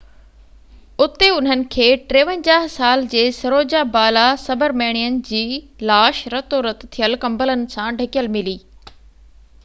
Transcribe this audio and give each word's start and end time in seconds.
اُتي 1.05 1.27
انهن 1.31 1.59
کي 1.73 1.83
53 2.13 2.63
سال 2.75 3.03
جي 3.11 3.21
سروجا 3.39 3.81
بالا 3.95 4.23
سبرميڻين 4.43 5.19
جي 5.27 5.41
لاش 5.89 6.21
رتو 6.35 6.63
رت 6.69 6.87
ٿيل 6.97 7.17
ڪمبلن 7.27 7.67
سان 7.75 8.01
ڍڪيل 8.01 8.31
ملي 8.37 8.55